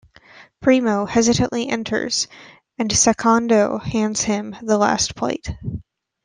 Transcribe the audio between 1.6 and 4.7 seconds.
enters, and Secondo hands him